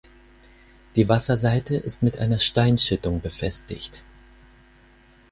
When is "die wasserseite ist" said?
0.95-2.01